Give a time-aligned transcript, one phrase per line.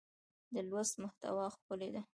[0.53, 2.01] د لوست محتوا ښکلې ده.